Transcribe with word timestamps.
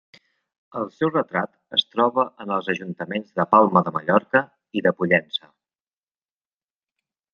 El 0.79 0.87
seu 0.93 1.09
retrat 1.11 1.51
es 1.77 1.83
troba 1.91 2.25
en 2.45 2.53
els 2.57 2.71
ajuntaments 2.75 3.37
de 3.41 3.45
Palma 3.53 3.85
de 3.89 3.93
Mallorca 3.99 4.41
i 4.81 4.87
de 4.87 4.95
Pollença. 5.03 5.51